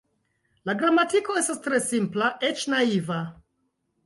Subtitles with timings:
[0.69, 3.21] La gramatiko estas tre simpla, eĉ naiva.